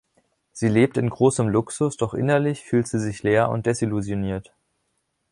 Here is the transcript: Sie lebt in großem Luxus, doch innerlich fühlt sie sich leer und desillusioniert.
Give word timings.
Sie 0.51 0.67
lebt 0.67 0.97
in 0.97 1.11
großem 1.11 1.47
Luxus, 1.47 1.95
doch 1.95 2.15
innerlich 2.15 2.63
fühlt 2.63 2.87
sie 2.87 2.97
sich 2.99 3.21
leer 3.21 3.49
und 3.49 3.67
desillusioniert. 3.67 4.51